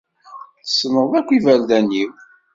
Tessneḍ 0.65 1.11
akk 1.19 1.29
iberdan-iw. 1.37 2.11